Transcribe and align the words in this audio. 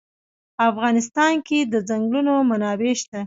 په 0.55 0.61
افغانستان 0.71 1.33
کې 1.47 1.59
د 1.73 1.73
ځنګلونه 1.89 2.31
منابع 2.49 2.93
شته. 3.01 3.19